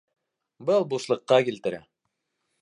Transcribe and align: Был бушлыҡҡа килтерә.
Был 0.69 0.85
бушлыҡҡа 0.93 1.39
килтерә. 1.51 1.83